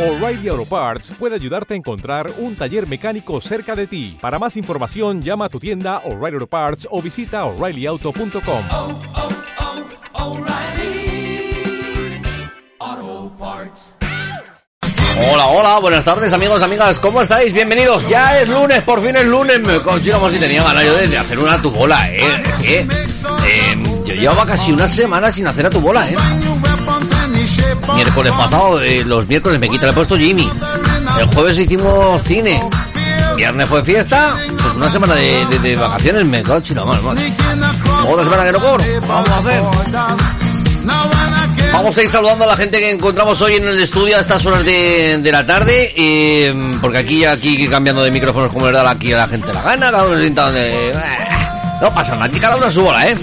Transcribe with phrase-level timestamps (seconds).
[0.00, 4.16] O'Reilly Auto Parts puede ayudarte a encontrar un taller mecánico cerca de ti.
[4.18, 8.64] Para más información, llama a tu tienda O'Reilly Auto Parts o visita oreillyauto.com.
[8.70, 9.00] oh,
[12.80, 13.94] oh, Parts.
[15.32, 17.52] Hola, hola, buenas tardes amigos, amigas, ¿cómo estáis?
[17.52, 21.18] Bienvenidos, ya es lunes, por fin es lunes, me consigo si tenía ganas yo de
[21.18, 22.22] hacer una tu bola, ¿eh?
[22.62, 22.86] Que, eh,
[24.06, 26.16] yo llevaba casi una semana sin hacer a tu bola, ¿eh?
[27.94, 30.48] Miércoles pasado, eh, los miércoles me quita el puesto Jimmy,
[31.18, 32.62] el jueves hicimos cine,
[33.36, 37.22] viernes fue fiesta, pues una semana de, vacaciones me cago chino, mal, macho.
[38.08, 39.62] Otra semana que no cobro, vamos a hacer.
[41.72, 44.44] Vamos a ir saludando a la gente que encontramos hoy en el estudio a estas
[44.44, 49.12] horas de, la tarde, eh, porque aquí aquí cambiando de micrófonos como le da aquí
[49.12, 50.94] a la gente la gana, cada uno donde...
[51.80, 53.16] No pasa nada, aquí cada uno su bola, ¿eh?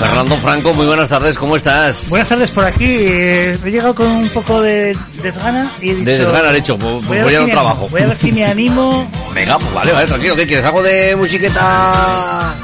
[0.00, 2.08] Fernando Franco, muy buenas tardes, ¿cómo estás?
[2.08, 2.84] Buenas tardes por aquí.
[2.86, 7.04] eh, he llegado con un poco de desgana y he dicho, De desgana, hecho, pues,
[7.04, 7.76] voy a pues ver ya si no me trabajo.
[7.82, 9.10] animo, Voy a ver si me animo.
[9.34, 10.64] Venga, pues vale, vale, tranquilo, ¿qué quieres?
[10.64, 12.54] ¿Algo de musiqueta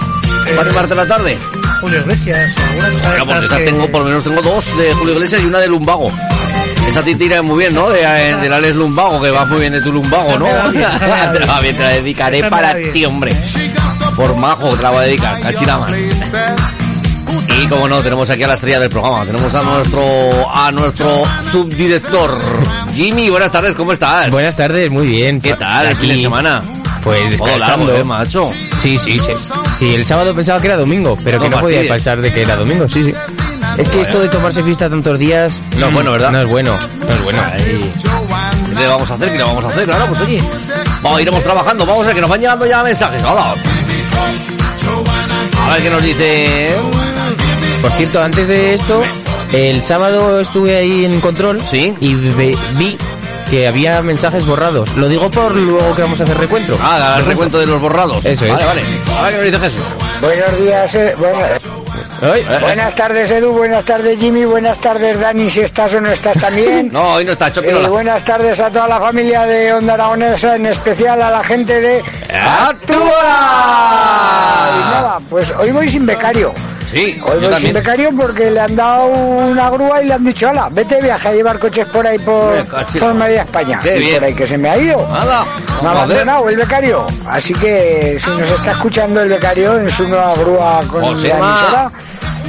[0.57, 1.39] para animarte la tarde?
[1.81, 4.43] Julio Iglesias o alguna cosa de Bueno, pues esas que- tengo, por lo menos tengo
[4.43, 6.11] dos de Julio Iglesias y una de Lumbago.
[6.89, 7.91] Esa te tira muy bien, ¿no?
[7.91, 10.47] De, eh, del Alex Lumbago, que va muy bien de tu Lumbago, ¿no?
[10.73, 11.61] Te la
[11.93, 13.37] dedicaré para ti, hombre.
[14.17, 15.93] Por majo te la voy a dedicar, cachinaman.
[17.63, 21.23] Y como no, tenemos aquí a la estrella del programa, tenemos a nuestro a nuestro
[21.51, 22.39] subdirector.
[22.95, 24.31] Jimmy, buenas tardes, ¿cómo estás?
[24.31, 25.41] Buenas tardes, muy bien.
[25.41, 26.63] ¿Qué tal el fin de semana?
[27.03, 27.87] Pues Todo descansando.
[27.87, 28.53] largo, ¿eh, macho?
[28.83, 29.33] Sí, sí, sí.
[29.79, 32.43] Sí, el sábado pensaba que era domingo, pero que No no podía pasar de que
[32.43, 33.15] era domingo, sí, sí.
[33.79, 35.61] Es que esto de tomarse fiesta tantos días...
[35.79, 36.33] No es mm, bueno, ¿verdad?
[36.33, 37.43] No es bueno, no es bueno.
[37.55, 39.33] ¿Qué le vamos a hacer?
[39.33, 39.85] ¿Qué le vamos a hacer?
[39.85, 40.43] Claro, pues oye,
[41.03, 43.23] vamos, iremos trabajando, vamos a ver que nos van llegando ya mensajes.
[43.25, 43.55] Hola.
[45.61, 46.77] A ver qué nos dice.
[47.83, 49.03] Por cierto, antes de esto,
[49.53, 51.95] el sábado estuve ahí en control Sí.
[52.01, 52.97] y ve- vi
[53.51, 54.93] que había mensajes borrados.
[54.97, 56.77] Lo digo por luego que vamos a hacer recuento.
[56.83, 58.25] Ah, el recuento de los borrados.
[58.25, 58.53] Eso es.
[58.53, 58.83] Vale, vale.
[59.19, 59.85] A ver qué nos dice Jesús.
[60.21, 61.47] Buenos días, eh, buena-
[62.23, 66.39] Ay, buenas tardes Edu, buenas tardes Jimmy, buenas tardes Dani, si estás o no estás
[66.39, 66.89] también.
[66.93, 70.65] No, hoy no está Eh, buenas tardes a toda la familia de Onda Aragonesa, en
[70.67, 72.03] especial a la gente de
[72.35, 76.55] ¡A tu Y nada, pues hoy voy sin becario.
[76.97, 77.75] Sí, Hoy yo voy sin también.
[77.75, 81.29] becario porque le han dado una grúa y le han dicho, ala, vete de viaje
[81.29, 82.65] a llevar coches por ahí por,
[82.99, 83.79] por media España.
[83.85, 84.15] Y bien.
[84.15, 85.07] por ahí que se me ha ido.
[85.13, 85.45] Nada,
[85.83, 87.07] Me ha abandonado el becario.
[87.29, 91.91] Así que si nos está escuchando el becario en su nueva grúa con la emisora,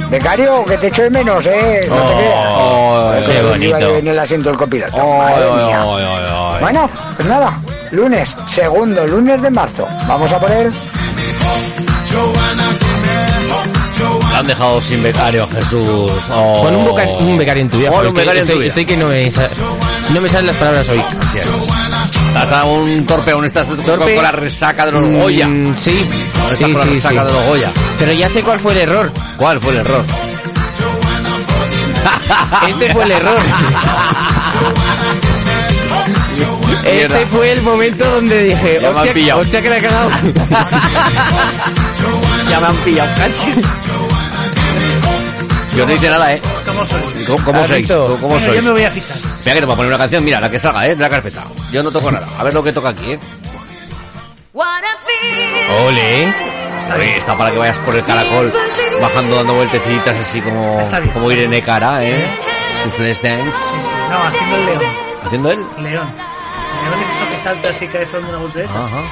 [0.08, 1.86] becario, que te echo de menos, ¿eh?
[1.88, 2.46] No te creas.
[2.48, 3.78] Oh, Ay, qué que bonito.
[3.78, 4.96] iba En el asiento del copiloto.
[4.96, 5.82] Madre mía.
[5.82, 6.60] ay, ay.
[6.62, 7.52] Bueno, pues nada,
[7.90, 9.86] lunes, segundo lunes de marzo.
[10.08, 10.72] Vamos a poner
[14.36, 16.12] han dejado sin becario, Jesús.
[16.32, 16.62] Oh.
[16.64, 17.90] Pon un, boca- un becario en tu vida.
[17.90, 18.68] Porque un becario en tu estoy, vida.
[18.68, 19.30] estoy que no me,
[20.14, 21.02] no me salen las palabras hoy.
[21.22, 21.46] Así es.
[22.28, 24.14] Estás a un torpe, aún estás con, Torpe.
[24.14, 25.48] con la resaca de los Goya.
[25.48, 26.06] Mm, sí,
[26.56, 27.26] sí, con la sí, resaca sí.
[27.26, 27.72] de los Goya.
[27.98, 29.12] Pero ya sé cuál fue el error.
[29.36, 30.04] ¿Cuál fue el error?
[32.68, 33.38] Este fue el error.
[36.84, 39.40] Este fue el momento donde dije, Ya me han hostia, pillado".
[39.40, 40.10] hostia que la he cagado.
[42.50, 43.56] ya me han pillado, cachis.
[45.78, 46.42] Yo no hice nada, ¿eh?
[46.66, 47.24] ¿Cómo soy?
[47.24, 47.88] ¿Cómo, cómo ¿Has sois?
[47.88, 48.56] ¿Cómo, cómo Bueno, sois?
[48.56, 49.16] yo me voy a fijar.
[49.16, 50.96] Espera que te voy a poner una canción, mira, la que salga, ¿eh?
[50.96, 51.44] De la carpeta.
[51.70, 52.26] Yo no toco nada.
[52.36, 53.18] A ver lo que toca aquí, ¿eh?
[55.86, 56.34] Ole.
[56.96, 58.52] Oye, está para que vayas por el caracol,
[59.00, 62.26] bajando, dando vueltecitas así como, como Irene Cara, ¿eh?
[62.82, 63.52] Tu flash dance.
[64.10, 64.82] No, haciendo el león.
[65.24, 65.58] ¿Haciendo él?
[65.58, 66.08] León.
[66.82, 68.76] León es eso que salta así que son una esas.
[68.76, 69.02] Ajá.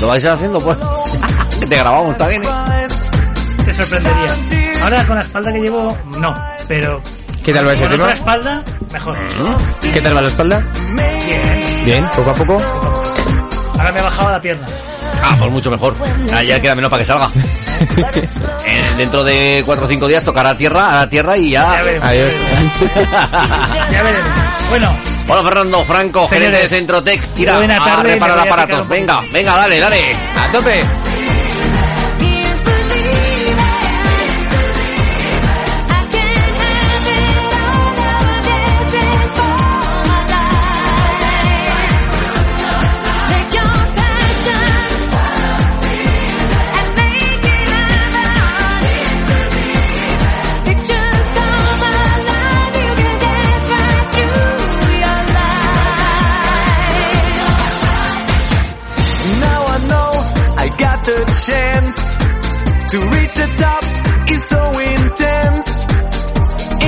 [0.00, 0.60] ¿Lo vais a ir haciendo?
[0.60, 0.78] Pues.
[1.60, 2.46] que te grabamos, está bien, ¿eh?
[3.80, 4.82] Sorprendería.
[4.82, 6.34] Ahora con la espalda que llevo, no.
[6.68, 7.02] Pero
[7.44, 8.04] ¿Qué tal va ese con tema?
[8.04, 9.16] otra espalda, mejor.
[9.92, 10.66] ¿Qué tal va la espalda?
[11.24, 11.84] Bien.
[11.84, 12.62] Bien, poco a poco.
[13.78, 14.66] Ahora me he bajado la pierna.
[15.22, 15.94] Ah, pues mucho mejor.
[16.32, 17.30] Ah, ya queda menos para que salga.
[18.66, 21.76] Eh, dentro de 4 o 5 días tocará a tierra, a la tierra y Ya
[21.76, 21.82] ya.
[21.82, 22.08] veremos.
[22.08, 22.32] Adiós.
[23.90, 24.30] Ya veremos.
[24.68, 24.94] Bueno,
[25.28, 27.26] Hola Fernando Franco, gerente de Centrotec.
[27.32, 28.66] Tira buena a tarde, reparar a aparatos.
[28.66, 30.16] picar un Venga, venga, dale, dale.
[30.38, 30.80] A tope.
[62.90, 63.84] To reach the top
[64.30, 65.68] is so intense.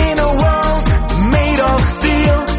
[0.02, 0.84] In a world
[1.30, 2.51] made of passion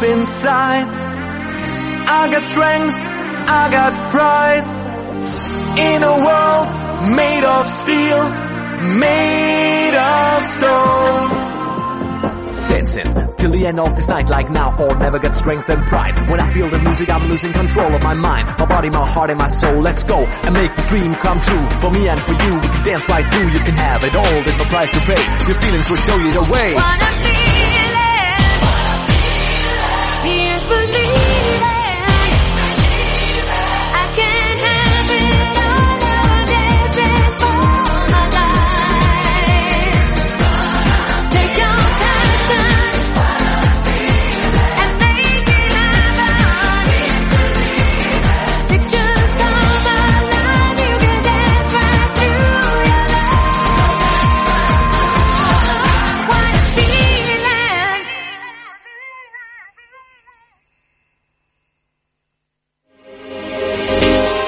[0.00, 0.86] deep inside.
[2.10, 4.64] I got strength, I got pride.
[5.78, 6.68] In a world
[7.14, 8.22] made of steel,
[8.98, 11.48] made of stone.
[12.68, 16.28] Dancing till the end of this night like now or never get strength and pride.
[16.28, 19.30] When I feel the music, I'm losing control of my mind, my body, my heart
[19.30, 19.80] and my soul.
[19.80, 21.66] Let's go and make this dream come true.
[21.80, 23.48] For me and for you, we can dance right through.
[23.48, 25.22] You can have it all, there's no price to pay.
[25.46, 27.37] Your feelings will show you the way.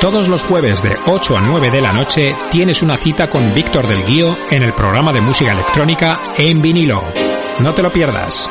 [0.01, 3.87] Todos los jueves de 8 a 9 de la noche tienes una cita con Víctor
[3.87, 7.05] del Guío en el programa de música electrónica En vinilo.
[7.59, 8.49] No te lo pierdas.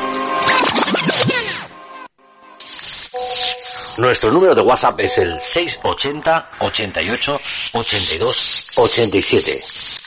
[3.98, 7.32] Nuestro número de WhatsApp es el 680 88
[7.72, 9.60] 82 87.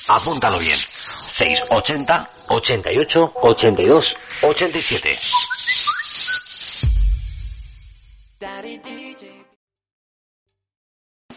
[0.08, 0.80] Apúntalo bien.
[1.34, 5.20] 680 88 82 87.